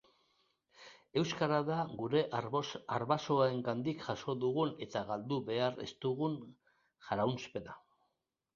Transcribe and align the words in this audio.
Euskara 1.21 1.59
da 1.67 1.77
gure 1.91 2.23
arbasoengandik 2.37 4.01
jaso 4.07 4.37
dugun 4.47 4.75
eta 4.89 5.05
galdu 5.13 5.41
behar 5.53 5.81
ez 5.89 5.91
dugun 6.09 6.37
jaraunspena. 7.13 7.81